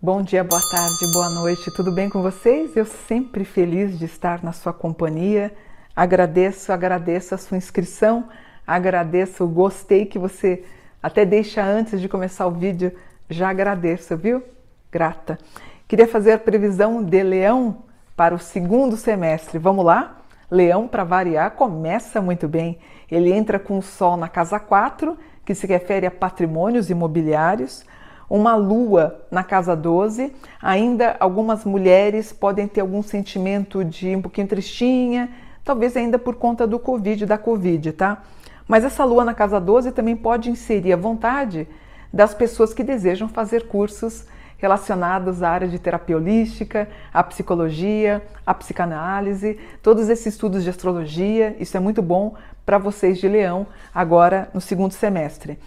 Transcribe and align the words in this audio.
Bom 0.00 0.22
dia, 0.22 0.42
boa 0.42 0.62
tarde, 0.70 1.12
boa 1.12 1.28
noite, 1.28 1.70
tudo 1.70 1.92
bem 1.92 2.08
com 2.08 2.22
vocês? 2.22 2.74
Eu 2.74 2.86
sempre 2.86 3.44
feliz 3.44 3.98
de 3.98 4.06
estar 4.06 4.42
na 4.42 4.52
sua 4.52 4.72
companhia. 4.72 5.52
Agradeço, 5.94 6.72
agradeço 6.72 7.34
a 7.34 7.38
sua 7.38 7.58
inscrição, 7.58 8.28
agradeço 8.66 9.44
o 9.44 9.48
gostei 9.48 10.06
que 10.06 10.18
você 10.18 10.64
até 11.02 11.26
deixa 11.26 11.62
antes 11.62 12.00
de 12.00 12.08
começar 12.08 12.46
o 12.46 12.52
vídeo. 12.52 12.90
Já 13.28 13.50
agradeço, 13.50 14.16
viu? 14.16 14.42
Grata. 14.90 15.38
Queria 15.86 16.08
fazer 16.08 16.32
a 16.32 16.38
previsão 16.38 17.02
de 17.02 17.22
Leão 17.22 17.82
para 18.18 18.34
o 18.34 18.38
segundo 18.40 18.96
semestre. 18.96 19.60
Vamos 19.60 19.84
lá? 19.84 20.18
Leão, 20.50 20.88
para 20.88 21.04
variar, 21.04 21.52
começa 21.52 22.20
muito 22.20 22.48
bem. 22.48 22.80
Ele 23.08 23.32
entra 23.32 23.60
com 23.60 23.78
o 23.78 23.82
Sol 23.82 24.16
na 24.16 24.28
casa 24.28 24.58
4, 24.58 25.16
que 25.44 25.54
se 25.54 25.68
refere 25.68 26.04
a 26.04 26.10
patrimônios 26.10 26.90
imobiliários 26.90 27.86
uma 28.28 28.56
lua 28.56 29.24
na 29.30 29.44
casa 29.44 29.76
12, 29.76 30.32
ainda 30.60 31.16
algumas 31.20 31.64
mulheres 31.64 32.32
podem 32.32 32.66
ter 32.66 32.80
algum 32.80 33.02
sentimento 33.02 33.84
de 33.84 34.14
um 34.14 34.20
pouquinho 34.20 34.48
tristinha, 34.48 35.30
talvez 35.64 35.96
ainda 35.96 36.18
por 36.18 36.34
conta 36.34 36.66
do 36.66 36.78
Covid, 36.78 37.24
da 37.24 37.38
Covid, 37.38 37.92
tá? 37.92 38.22
Mas 38.66 38.84
essa 38.84 39.04
lua 39.04 39.24
na 39.24 39.32
casa 39.32 39.60
12 39.60 39.92
também 39.92 40.16
pode 40.16 40.50
inserir 40.50 40.92
a 40.92 40.96
vontade 40.96 41.68
das 42.12 42.34
pessoas 42.34 42.74
que 42.74 42.82
desejam 42.82 43.28
fazer 43.28 43.68
cursos 43.68 44.26
relacionados 44.58 45.42
à 45.42 45.50
área 45.50 45.68
de 45.68 45.78
terapia 45.78 46.16
holística, 46.16 46.88
à 47.14 47.22
psicologia, 47.22 48.22
à 48.44 48.52
psicanálise, 48.52 49.58
todos 49.82 50.08
esses 50.08 50.26
estudos 50.26 50.64
de 50.64 50.70
astrologia, 50.70 51.56
isso 51.58 51.76
é 51.76 51.80
muito 51.80 52.02
bom 52.02 52.34
para 52.66 52.76
vocês 52.76 53.18
de 53.18 53.28
Leão 53.28 53.66
agora 53.94 54.50
no 54.52 54.60
segundo 54.60 54.92
semestre. 54.92 55.58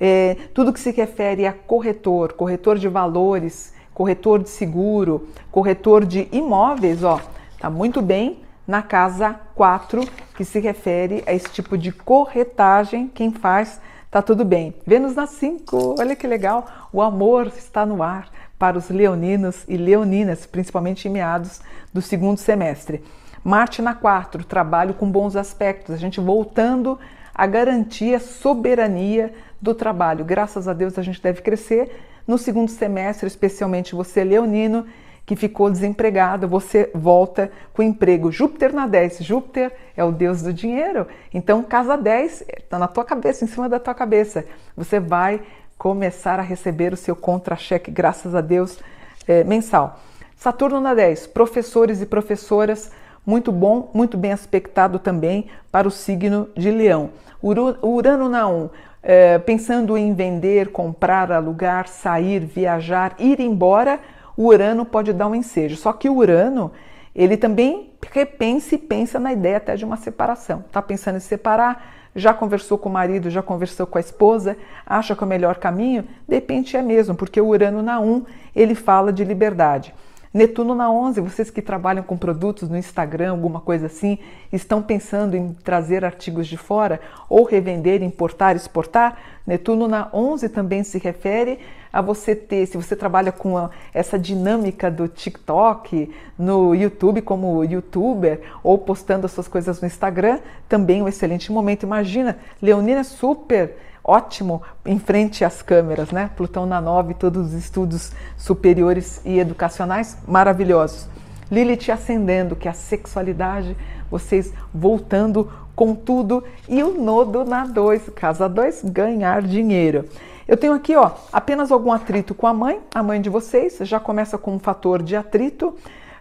É, 0.00 0.36
tudo 0.54 0.72
que 0.72 0.80
se 0.80 0.90
refere 0.92 1.46
a 1.46 1.52
corretor, 1.52 2.32
corretor 2.34 2.78
de 2.78 2.88
valores, 2.88 3.74
corretor 3.92 4.42
de 4.42 4.48
seguro, 4.48 5.28
corretor 5.50 6.04
de 6.04 6.28
imóveis, 6.30 7.02
ó, 7.02 7.20
tá 7.58 7.68
muito 7.68 8.00
bem 8.00 8.42
na 8.66 8.82
casa 8.82 9.40
4, 9.54 10.02
que 10.36 10.44
se 10.44 10.60
refere 10.60 11.24
a 11.26 11.32
esse 11.32 11.48
tipo 11.50 11.78
de 11.78 11.90
corretagem, 11.92 13.08
quem 13.08 13.32
faz 13.32 13.80
tá 14.10 14.22
tudo 14.22 14.44
bem. 14.44 14.74
Vênus 14.86 15.14
na 15.14 15.26
5, 15.26 15.96
olha 15.98 16.16
que 16.16 16.26
legal, 16.26 16.88
o 16.92 17.02
amor 17.02 17.48
está 17.48 17.84
no 17.84 18.02
ar 18.02 18.30
para 18.58 18.78
os 18.78 18.88
leoninos 18.88 19.64
e 19.68 19.76
leoninas, 19.76 20.46
principalmente 20.46 21.08
em 21.08 21.10
meados 21.10 21.60
do 21.92 22.00
segundo 22.00 22.38
semestre. 22.38 23.02
Marte 23.44 23.80
na 23.80 23.94
4, 23.94 24.44
trabalho 24.44 24.94
com 24.94 25.10
bons 25.10 25.36
aspectos, 25.36 25.94
a 25.94 25.98
gente 25.98 26.20
voltando 26.20 26.98
a 27.34 27.46
garantir 27.46 28.14
a 28.14 28.20
soberania 28.20 29.32
do 29.60 29.74
trabalho. 29.74 30.24
Graças 30.24 30.66
a 30.66 30.72
Deus 30.72 30.98
a 30.98 31.02
gente 31.02 31.22
deve 31.22 31.42
crescer. 31.42 31.94
No 32.26 32.38
segundo 32.38 32.70
semestre, 32.70 33.26
especialmente 33.26 33.94
você, 33.94 34.24
leonino, 34.24 34.86
que 35.26 35.34
ficou 35.34 35.68
desempregado, 35.68 36.46
você 36.46 36.88
volta 36.94 37.50
com 37.74 37.82
emprego. 37.82 38.30
Júpiter 38.30 38.72
na 38.72 38.86
10. 38.86 39.18
Júpiter 39.18 39.72
é 39.96 40.04
o 40.04 40.12
deus 40.12 40.40
do 40.40 40.52
dinheiro. 40.52 41.08
Então, 41.34 41.64
casa 41.64 41.96
10 41.96 42.44
está 42.56 42.78
na 42.78 42.86
tua 42.86 43.04
cabeça, 43.04 43.44
em 43.44 43.48
cima 43.48 43.68
da 43.68 43.80
tua 43.80 43.92
cabeça. 43.92 44.44
Você 44.76 45.00
vai 45.00 45.42
começar 45.76 46.38
a 46.38 46.42
receber 46.42 46.92
o 46.92 46.96
seu 46.96 47.16
contra-cheque, 47.16 47.90
graças 47.90 48.36
a 48.36 48.40
Deus, 48.40 48.78
é, 49.26 49.42
mensal. 49.42 49.98
Saturno 50.36 50.80
na 50.80 50.94
10. 50.94 51.26
Professores 51.26 52.00
e 52.00 52.06
professoras, 52.06 52.92
muito 53.26 53.50
bom, 53.50 53.90
muito 53.92 54.16
bem 54.16 54.32
aspectado 54.32 55.00
também 55.00 55.48
para 55.72 55.88
o 55.88 55.90
signo 55.90 56.48
de 56.56 56.70
Leão. 56.70 57.10
Urano 57.42 58.28
na 58.28 58.46
1 58.46 58.70
é, 59.08 59.38
pensando 59.38 59.96
em 59.96 60.12
vender, 60.12 60.72
comprar, 60.72 61.30
alugar, 61.30 61.86
sair, 61.86 62.40
viajar, 62.40 63.14
ir 63.20 63.38
embora, 63.38 64.00
o 64.36 64.46
Urano 64.46 64.84
pode 64.84 65.12
dar 65.12 65.26
um 65.26 65.34
ensejo. 65.34 65.76
Só 65.76 65.92
que 65.92 66.08
o 66.08 66.16
Urano, 66.16 66.72
ele 67.14 67.36
também 67.36 67.90
repensa 68.12 68.74
e 68.74 68.78
pensa 68.78 69.18
na 69.18 69.32
ideia 69.32 69.56
até 69.56 69.76
de 69.76 69.84
uma 69.84 69.96
separação. 69.96 70.64
Está 70.66 70.82
pensando 70.82 71.16
em 71.16 71.20
separar, 71.20 71.94
já 72.14 72.32
conversou 72.32 72.78
com 72.78 72.88
o 72.88 72.92
marido, 72.92 73.30
já 73.30 73.42
conversou 73.42 73.86
com 73.86 73.98
a 73.98 74.00
esposa, 74.00 74.56
acha 74.86 75.14
que 75.14 75.22
é 75.22 75.26
o 75.26 75.28
melhor 75.28 75.56
caminho? 75.56 76.04
De 76.26 76.34
repente 76.34 76.76
é 76.76 76.82
mesmo, 76.82 77.14
porque 77.14 77.40
o 77.40 77.48
Urano 77.48 77.82
na 77.82 78.00
1, 78.00 78.24
ele 78.54 78.74
fala 78.74 79.12
de 79.12 79.24
liberdade. 79.24 79.94
Netuno 80.36 80.74
na 80.74 80.90
11, 80.90 81.18
vocês 81.22 81.48
que 81.48 81.62
trabalham 81.62 82.04
com 82.04 82.14
produtos 82.14 82.68
no 82.68 82.76
Instagram, 82.76 83.30
alguma 83.30 83.58
coisa 83.58 83.86
assim, 83.86 84.18
estão 84.52 84.82
pensando 84.82 85.34
em 85.34 85.54
trazer 85.64 86.04
artigos 86.04 86.46
de 86.46 86.58
fora 86.58 87.00
ou 87.26 87.42
revender, 87.42 88.02
importar, 88.02 88.54
exportar? 88.54 89.16
Netuno 89.46 89.88
na 89.88 90.10
11 90.12 90.50
também 90.50 90.84
se 90.84 90.98
refere 90.98 91.58
a 91.90 92.02
você 92.02 92.36
ter, 92.36 92.66
se 92.66 92.76
você 92.76 92.94
trabalha 92.94 93.32
com 93.32 93.56
a, 93.56 93.70
essa 93.94 94.18
dinâmica 94.18 94.90
do 94.90 95.08
TikTok, 95.08 96.14
no 96.38 96.74
YouTube 96.74 97.22
como 97.22 97.64
youtuber 97.64 98.42
ou 98.62 98.76
postando 98.76 99.24
as 99.24 99.32
suas 99.32 99.48
coisas 99.48 99.80
no 99.80 99.86
Instagram, 99.86 100.40
também 100.68 101.02
um 101.02 101.08
excelente 101.08 101.50
momento. 101.50 101.84
Imagina, 101.84 102.36
Leonina 102.60 103.00
é 103.00 103.04
super 103.04 103.74
ótimo 104.06 104.62
em 104.84 104.98
frente 104.98 105.44
às 105.44 105.60
câmeras, 105.62 106.12
né? 106.12 106.30
Plutão 106.36 106.64
na 106.64 106.80
9, 106.80 107.14
todos 107.14 107.48
os 107.48 107.52
estudos 107.52 108.12
superiores 108.36 109.20
e 109.24 109.38
educacionais 109.38 110.16
maravilhosos. 110.26 111.08
Lilith 111.50 111.90
ascendendo, 111.90 112.54
que 112.54 112.68
é 112.68 112.70
a 112.70 112.74
sexualidade, 112.74 113.76
vocês 114.10 114.52
voltando 114.72 115.50
com 115.74 115.94
tudo. 115.94 116.42
E 116.68 116.82
o 116.82 117.00
nodo 117.00 117.44
na 117.44 117.66
2, 117.66 118.10
casa 118.10 118.48
2, 118.48 118.84
ganhar 118.84 119.42
dinheiro. 119.42 120.04
Eu 120.46 120.56
tenho 120.56 120.72
aqui, 120.72 120.94
ó, 120.94 121.10
apenas 121.32 121.72
algum 121.72 121.90
atrito 121.90 122.32
com 122.32 122.46
a 122.46 122.54
mãe, 122.54 122.80
a 122.94 123.02
mãe 123.02 123.20
de 123.20 123.28
vocês, 123.28 123.78
já 123.80 123.98
começa 123.98 124.38
com 124.38 124.54
um 124.54 124.58
fator 124.60 125.02
de 125.02 125.16
atrito. 125.16 125.74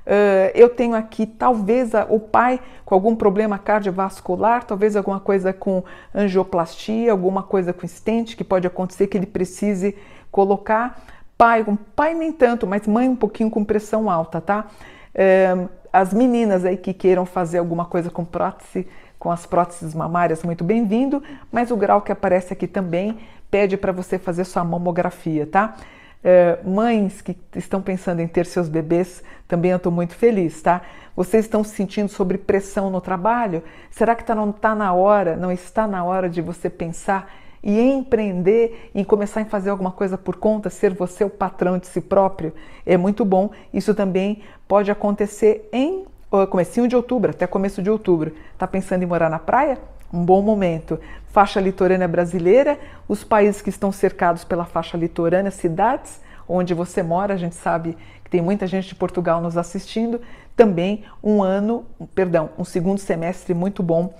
Uh, 0.06 0.54
eu 0.54 0.70
tenho 0.70 0.94
aqui 0.94 1.26
talvez 1.26 1.96
a, 1.96 2.06
o 2.08 2.20
pai 2.20 2.60
com 2.86 2.94
algum 2.94 3.16
problema 3.16 3.58
cardiovascular, 3.58 4.64
talvez 4.64 4.96
alguma 4.96 5.20
coisa 5.20 5.52
com 5.52 5.84
angioplastia, 6.14 7.12
alguma 7.12 7.42
coisa 7.42 7.74
com 7.74 7.86
estente 7.86 8.38
que 8.38 8.44
pode 8.44 8.68
acontecer 8.68 9.08
que 9.08 9.18
ele 9.18 9.26
precise 9.26 9.98
colocar. 10.32 11.02
Pai, 11.36 11.66
um 11.68 11.76
pai 11.76 12.14
nem 12.14 12.32
tanto, 12.32 12.68
mas 12.68 12.86
mãe 12.86 13.10
um 13.10 13.16
pouquinho 13.16 13.50
com 13.50 13.64
pressão 13.64 14.10
alta, 14.10 14.40
tá? 14.40 14.68
Uh, 15.16 15.68
as 15.92 16.14
meninas 16.14 16.66
aí 16.66 16.78
que 16.78 16.94
queiram 16.94 17.26
fazer 17.26 17.58
alguma 17.58 17.86
coisa 17.86 18.12
com 18.12 18.24
prótese, 18.24 18.88
com 19.18 19.32
as 19.32 19.46
próteses 19.46 19.96
mamárias, 19.96 20.44
muito 20.44 20.64
bem-vindo, 20.64 21.24
mas 21.52 21.72
o 21.72 21.78
grau 21.78 22.02
que 22.02 22.12
aparece 22.12 22.54
aqui 22.54 22.68
também 22.68 23.18
pede 23.50 23.76
para 23.76 23.92
você 23.92 24.20
fazer 24.20 24.44
sua 24.44 24.64
mamografia, 24.64 25.48
tá? 25.48 25.76
É, 26.24 26.60
mães 26.64 27.22
que 27.22 27.38
estão 27.56 27.82
pensando 27.82 28.20
em 28.20 28.28
ter 28.28 28.46
seus 28.46 28.68
bebês, 28.68 29.24
também 29.48 29.72
eu 29.72 29.78
estou 29.78 29.92
muito 29.92 30.16
feliz, 30.16 30.62
tá? 30.62 30.82
Vocês 31.16 31.46
estão 31.46 31.64
se 31.64 31.76
sentindo 31.76 32.10
sobre 32.10 32.38
pressão 32.38 32.90
no 32.90 33.00
trabalho? 33.00 33.64
Será 33.92 34.16
que 34.16 34.24
tá, 34.24 34.36
não 34.36 34.50
está 34.50 34.76
na 34.76 34.94
hora, 34.94 35.36
não 35.36 35.52
está 35.52 35.88
na 35.88 36.04
hora 36.04 36.30
de 36.30 36.42
você 36.42 36.70
pensar 36.70 37.32
e 37.64 37.80
empreender, 37.80 38.92
em 38.94 39.04
começar 39.04 39.42
a 39.42 39.46
fazer 39.46 39.70
alguma 39.70 39.92
coisa 39.92 40.18
por 40.18 40.36
conta, 40.36 40.70
ser 40.70 40.94
você 40.94 41.24
o 41.24 41.30
patrão 41.30 41.78
de 41.78 41.88
si 41.88 42.02
próprio? 42.02 42.54
É 42.86 42.98
muito 42.98 43.24
bom. 43.24 43.52
Isso 43.74 43.94
também 43.96 44.42
pode 44.68 44.92
acontecer 44.92 45.70
em 45.72 46.06
comecinho 46.50 46.88
de 46.88 46.96
outubro, 46.96 47.32
até 47.32 47.48
começo 47.48 47.82
de 47.82 47.90
outubro. 47.90 48.34
Está 48.52 48.68
pensando 48.68 49.04
em 49.04 49.06
morar 49.06 49.30
na 49.30 49.40
praia? 49.40 49.78
Um 50.16 50.24
bom 50.24 50.42
momento. 50.42 51.00
Faixa 51.28 51.60
litorânea 51.60 52.08
brasileira, 52.08 52.80
os 53.08 53.24
países 53.24 53.62
que 53.62 53.70
estão 53.70 53.92
cercados 53.92 54.44
pela 54.44 54.66
faixa 54.66 54.98
litorânea, 54.98 55.52
cidades 55.52 56.22
onde 56.48 56.74
você 56.74 57.04
mora, 57.04 57.34
a 57.34 57.38
gente 57.38 57.56
sabe 57.56 57.98
que 58.24 58.30
tem 58.30 58.42
muita 58.42 58.66
gente 58.68 58.88
de 58.88 58.96
Portugal 58.96 59.42
nos 59.42 59.58
assistindo, 59.58 60.22
também 60.56 61.04
um 61.24 61.44
ano, 61.44 61.86
perdão, 62.14 62.52
um 62.58 62.64
segundo 62.64 63.00
semestre 63.00 63.54
muito 63.54 63.84
bom 63.84 64.14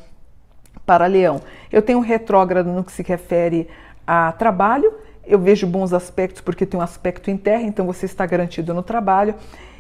para 0.86 1.06
Leão. 1.06 1.40
Eu 1.72 1.82
tenho 1.82 2.00
um 2.00 2.02
retrógrado 2.02 2.68
no 2.68 2.84
que 2.84 2.92
se 2.92 3.04
refere 3.04 3.70
a 4.06 4.32
trabalho, 4.34 4.94
eu 5.26 5.40
vejo 5.40 5.66
bons 5.66 5.94
aspectos 5.94 6.42
porque 6.42 6.66
tem 6.66 6.80
um 6.80 6.84
aspecto 6.84 7.32
em 7.32 7.38
terra, 7.38 7.64
então 7.64 7.86
você 7.86 8.06
está 8.06 8.26
garantido 8.26 8.74
no 8.74 8.84
trabalho, 8.84 9.36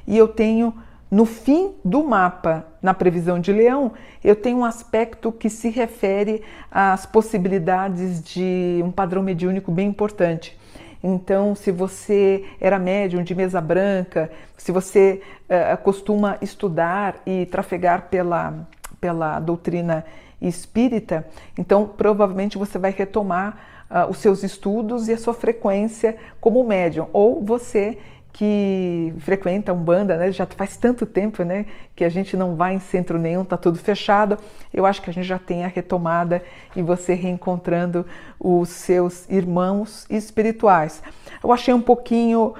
e 0.07 0.17
eu 0.17 0.27
tenho 0.27 0.73
no 1.09 1.25
fim 1.25 1.75
do 1.83 2.03
mapa, 2.03 2.65
na 2.81 2.93
previsão 2.93 3.39
de 3.39 3.51
Leão, 3.51 3.91
eu 4.23 4.35
tenho 4.35 4.59
um 4.59 4.65
aspecto 4.65 5.31
que 5.31 5.49
se 5.49 5.69
refere 5.69 6.41
às 6.71 7.05
possibilidades 7.05 8.23
de 8.23 8.81
um 8.83 8.91
padrão 8.91 9.21
mediúnico 9.21 9.71
bem 9.71 9.87
importante. 9.87 10.57
Então, 11.03 11.53
se 11.53 11.71
você 11.71 12.43
era 12.59 12.79
médium 12.79 13.23
de 13.23 13.35
mesa 13.35 13.61
branca, 13.61 14.31
se 14.57 14.71
você 14.71 15.21
uh, 15.43 15.77
costuma 15.83 16.37
estudar 16.41 17.21
e 17.25 17.45
trafegar 17.45 18.07
pela, 18.09 18.67
pela 18.99 19.39
doutrina 19.39 20.03
espírita, 20.41 21.27
então 21.57 21.87
provavelmente 21.87 22.57
você 22.57 22.79
vai 22.79 22.89
retomar 22.89 23.57
uh, 23.89 24.09
os 24.09 24.17
seus 24.17 24.41
estudos 24.41 25.07
e 25.07 25.13
a 25.13 25.17
sua 25.17 25.35
frequência 25.35 26.17
como 26.41 26.63
médium, 26.63 27.07
ou 27.13 27.43
você 27.43 27.99
que 28.35 29.13
frequenta 29.19 29.71
Umbanda, 29.71 30.17
né? 30.17 30.29
Já 30.29 30.45
faz 30.45 30.75
tanto 30.75 31.05
tempo, 31.05 31.41
né? 31.43 31.65
Que 31.95 32.03
a 32.03 32.09
gente 32.09 32.35
não 32.35 32.53
vai 32.57 32.73
em 32.73 32.79
centro 32.79 33.17
nenhum, 33.17 33.45
tá 33.45 33.55
tudo 33.55 33.79
fechado. 33.79 34.37
Eu 34.73 34.85
acho 34.85 35.01
que 35.01 35.09
a 35.09 35.13
gente 35.13 35.25
já 35.25 35.39
tem 35.39 35.63
a 35.63 35.69
retomada 35.69 36.43
e 36.75 36.81
você 36.81 37.13
reencontrando 37.13 38.05
os 38.37 38.67
seus 38.67 39.25
irmãos 39.29 40.05
espirituais. 40.09 41.01
Eu 41.41 41.53
achei 41.53 41.73
um 41.73 41.79
pouquinho, 41.79 42.53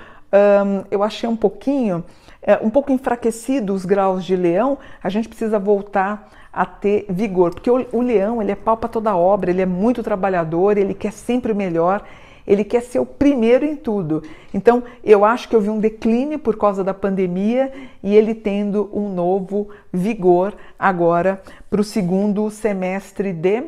eu 0.89 1.03
achei 1.03 1.27
um 1.27 1.35
pouquinho, 1.35 2.05
é, 2.41 2.57
um 2.63 2.69
pouco 2.69 2.93
enfraquecido 2.93 3.73
os 3.73 3.83
graus 3.83 4.23
de 4.23 4.37
leão. 4.37 4.77
A 5.03 5.09
gente 5.09 5.27
precisa 5.27 5.59
voltar 5.59 6.29
a 6.53 6.65
ter 6.65 7.05
vigor, 7.09 7.53
porque 7.53 7.69
o, 7.69 7.85
o 7.91 8.01
leão 8.01 8.41
ele 8.41 8.53
é 8.53 8.55
pau 8.55 8.77
para 8.77 8.87
toda 8.87 9.13
obra, 9.13 9.49
ele 9.49 9.61
é 9.61 9.65
muito 9.65 10.01
trabalhador, 10.01 10.77
ele 10.77 10.93
quer 10.93 11.11
sempre 11.11 11.51
o 11.51 11.55
melhor 11.55 12.01
ele 12.47 12.63
quer 12.63 12.81
ser 12.81 12.99
o 12.99 13.05
primeiro 13.05 13.65
em 13.65 13.75
tudo. 13.75 14.23
Então, 14.53 14.83
eu 15.03 15.25
acho 15.25 15.49
que 15.49 15.55
houve 15.55 15.69
um 15.69 15.79
declínio 15.79 16.39
por 16.39 16.57
causa 16.57 16.83
da 16.83 16.93
pandemia 16.93 17.71
e 18.03 18.15
ele 18.15 18.35
tendo 18.35 18.89
um 18.93 19.13
novo 19.13 19.69
vigor 19.91 20.53
agora 20.77 21.41
para 21.69 21.81
o 21.81 21.83
segundo 21.83 22.49
semestre 22.49 23.33
de 23.33 23.63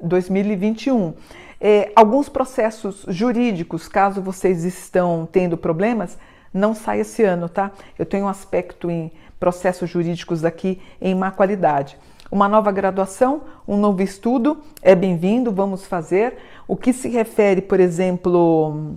2021. 0.00 1.14
É, 1.60 1.92
alguns 1.94 2.28
processos 2.28 3.04
jurídicos, 3.08 3.86
caso 3.86 4.20
vocês 4.20 4.64
estão 4.64 5.28
tendo 5.30 5.56
problemas, 5.56 6.18
não 6.52 6.74
sai 6.74 7.00
esse 7.00 7.22
ano, 7.22 7.48
tá? 7.48 7.70
Eu 7.98 8.04
tenho 8.04 8.24
um 8.24 8.28
aspecto 8.28 8.90
em 8.90 9.12
processos 9.38 9.88
jurídicos 9.88 10.44
aqui 10.44 10.80
em 11.00 11.14
má 11.14 11.30
qualidade. 11.30 11.96
Uma 12.32 12.48
nova 12.48 12.72
graduação, 12.72 13.42
um 13.68 13.76
novo 13.76 14.00
estudo 14.00 14.56
é 14.80 14.94
bem-vindo, 14.94 15.52
vamos 15.52 15.84
fazer. 15.84 16.38
O 16.66 16.74
que 16.74 16.90
se 16.90 17.06
refere, 17.10 17.60
por 17.60 17.78
exemplo, 17.78 18.96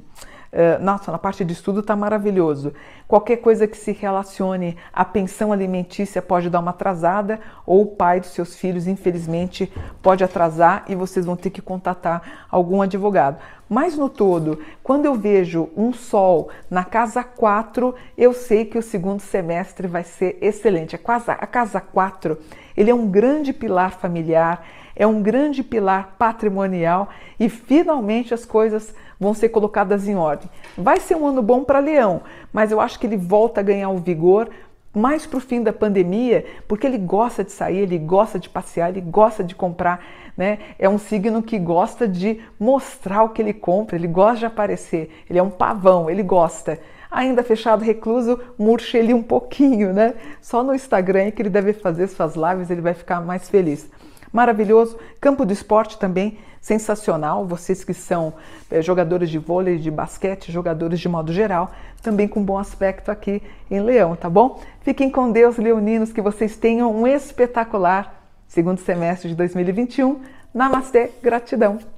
eh, 0.54 0.78
nossa, 0.78 1.12
na 1.12 1.18
parte 1.18 1.44
de 1.44 1.52
estudo 1.52 1.82
está 1.82 1.98
maravilhoso. 1.98 2.72
Qualquer 3.08 3.38
coisa 3.38 3.68
que 3.68 3.78
se 3.78 3.92
relacione 3.92 4.78
à 4.92 5.06
pensão 5.06 5.52
alimentícia 5.52 6.24
pode 6.24 6.50
dar 6.50 6.60
uma 6.60 6.72
atrasada, 6.72 7.40
ou 7.64 7.84
o 7.84 7.86
pai 7.86 8.20
dos 8.20 8.32
seus 8.32 8.56
filhos, 8.56 8.88
infelizmente, 8.88 9.72
pode 10.02 10.24
atrasar 10.24 10.86
e 10.88 10.96
vocês 10.96 11.24
vão 11.26 11.36
ter 11.36 11.52
que 11.52 11.62
contatar 11.62 12.48
algum 12.50 12.82
advogado. 12.82 13.38
Mas 13.70 13.96
no 13.96 14.10
todo, 14.10 14.60
quando 14.84 15.06
eu 15.06 15.14
vejo 15.14 15.70
um 15.78 15.94
sol 15.94 16.50
na 16.70 16.84
casa 16.84 17.24
4, 17.24 17.94
eu 18.18 18.34
sei 18.34 18.66
que 18.66 18.78
o 18.78 18.84
segundo 18.84 19.20
semestre 19.20 19.88
vai 19.88 20.04
ser 20.04 20.38
excelente. 20.42 20.96
A 20.96 21.00
casa, 21.00 21.34
a 21.34 21.48
casa 21.48 21.80
4 21.80 22.38
ele 22.76 22.92
é 22.92 22.96
um 22.96 23.08
grande 23.08 23.54
pilar 23.54 23.92
familiar, 23.92 24.66
é 24.96 25.06
um 25.06 25.22
grande 25.22 25.64
pilar 25.64 26.16
patrimonial 26.18 27.10
e 27.40 27.50
finalmente 27.50 28.34
as 28.34 28.46
coisas 28.46 28.94
vão 29.20 29.34
ser 29.34 29.50
colocadas 29.50 30.08
em 30.08 30.16
ordem. 30.16 30.50
Vai 30.78 31.00
ser 31.00 31.16
um 31.16 31.28
ano 31.28 31.42
bom 31.42 31.64
para 31.64 31.80
Leão, 31.80 32.22
mas 32.52 32.72
eu 32.72 32.80
acho 32.96 33.00
que 33.00 33.06
ele 33.06 33.18
volta 33.18 33.60
a 33.60 33.64
ganhar 33.64 33.90
o 33.90 33.98
vigor 33.98 34.50
mais 34.94 35.26
para 35.26 35.38
o 35.38 35.42
fim 35.42 35.62
da 35.62 35.74
pandemia, 35.74 36.46
porque 36.70 36.88
ele 36.88 36.98
gosta 36.98 37.44
de 37.44 37.52
sair, 37.52 37.80
ele 37.80 37.98
gosta 37.98 38.40
de 38.40 38.48
passear, 38.48 38.90
ele 38.90 39.02
gosta 39.02 39.44
de 39.44 39.54
comprar, 39.54 40.02
né? 40.38 40.60
É 40.80 40.88
um 40.88 40.98
signo 40.98 41.44
que 41.44 41.60
gosta 41.60 42.08
de 42.08 42.40
mostrar 42.58 43.24
o 43.24 43.30
que 43.30 43.42
ele 43.42 43.54
compra, 43.54 43.98
ele 43.98 44.08
gosta 44.08 44.40
de 44.40 44.46
aparecer, 44.46 45.12
ele 45.30 45.38
é 45.38 45.44
um 45.44 45.50
pavão, 45.50 46.10
ele 46.10 46.24
gosta. 46.24 46.80
Ainda 47.12 47.44
fechado, 47.44 47.84
recluso, 47.84 48.40
murcha 48.58 48.98
ele 48.98 49.14
um 49.14 49.22
pouquinho, 49.22 49.92
né? 49.92 50.14
Só 50.42 50.64
no 50.64 50.74
Instagram 50.74 51.24
é 51.24 51.32
que 51.32 51.42
ele 51.42 51.50
deve 51.50 51.74
fazer 51.74 52.08
suas 52.08 52.36
lives, 52.36 52.70
ele 52.70 52.82
vai 52.82 52.94
ficar 52.94 53.20
mais 53.20 53.50
feliz 53.50 53.90
maravilhoso. 54.36 54.98
Campo 55.22 55.46
do 55.46 55.54
esporte 55.54 55.98
também 55.98 56.38
sensacional. 56.60 57.46
Vocês 57.46 57.84
que 57.84 57.94
são 57.94 58.34
é, 58.70 58.82
jogadores 58.82 59.30
de 59.30 59.40
vôlei, 59.40 59.78
de 59.78 59.90
basquete, 59.90 60.52
jogadores 60.52 61.00
de 61.00 61.08
modo 61.08 61.32
geral, 61.32 61.72
também 62.04 62.28
com 62.28 62.44
bom 62.44 62.58
aspecto 62.58 63.10
aqui 63.10 63.42
em 63.72 63.80
Leão, 63.80 64.16
tá 64.16 64.30
bom? 64.30 64.60
Fiquem 64.82 65.10
com 65.10 65.32
Deus, 65.32 65.58
leoninos, 65.58 66.12
que 66.12 66.22
vocês 66.22 66.58
tenham 66.58 66.94
um 66.94 67.08
espetacular 67.08 68.22
segundo 68.48 68.80
semestre 68.80 69.30
de 69.30 69.36
2021. 69.36 70.22
Namastê, 70.54 71.12
gratidão. 71.22 71.95